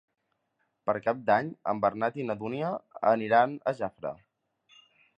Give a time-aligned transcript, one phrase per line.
[0.89, 2.73] Per Cap d'Any en Bernat i na Dúnia
[3.15, 4.17] aniran a Jafre.